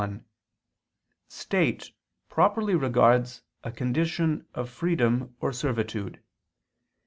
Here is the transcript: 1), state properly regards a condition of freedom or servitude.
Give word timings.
1), 0.01 0.25
state 1.27 1.91
properly 2.27 2.73
regards 2.73 3.43
a 3.63 3.71
condition 3.71 4.47
of 4.55 4.67
freedom 4.67 5.35
or 5.39 5.53
servitude. 5.53 6.19